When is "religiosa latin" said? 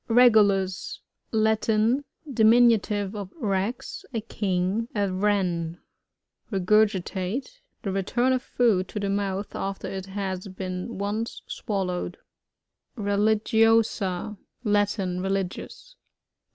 12.95-15.21